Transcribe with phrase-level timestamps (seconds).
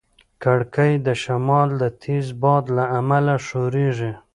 [0.43, 4.11] کړکۍ د شمال د تېز باد له امله ښورېږي.